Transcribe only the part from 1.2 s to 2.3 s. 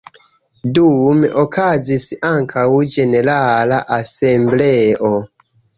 okazis